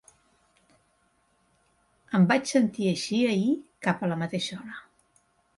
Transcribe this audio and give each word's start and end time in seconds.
Em 2.19 2.27
vaig 2.33 2.49
sentir 2.53 2.89
així 2.95 3.23
ahir 3.35 3.55
cap 3.89 4.03
a 4.03 4.11
la 4.15 4.21
mateixa 4.23 4.63
hora. 4.63 4.83